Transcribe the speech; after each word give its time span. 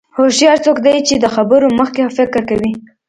هوښیار 0.15 0.57
څوک 0.65 0.77
دی 0.85 0.97
چې 1.07 1.15
د 1.19 1.25
خبرو 1.35 1.67
مخکې 1.79 2.13
فکر 2.17 2.41
کوي. 2.49 2.71